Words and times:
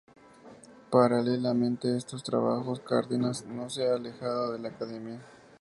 Paralelamente 0.89 1.89
a 1.89 1.95
estos 1.95 2.23
trabajos, 2.23 2.79
Cárdenas 2.79 3.45
no 3.45 3.69
se 3.69 3.87
ha 3.87 3.93
alejado 3.93 4.51
de 4.53 4.57
la 4.57 4.69
academia. 4.69 5.21